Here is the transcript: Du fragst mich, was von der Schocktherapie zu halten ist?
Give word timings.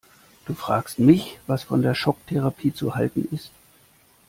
Du 0.47 0.55
fragst 0.55 0.97
mich, 0.97 1.37
was 1.45 1.61
von 1.61 1.83
der 1.83 1.93
Schocktherapie 1.93 2.73
zu 2.73 2.95
halten 2.95 3.27
ist? 3.31 3.51